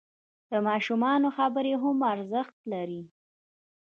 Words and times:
د 0.49 0.51
ماشومانو 0.67 1.27
خبرې 1.37 1.73
هم 1.81 1.97
ارزښت 2.13 2.55
لري. 2.71 3.03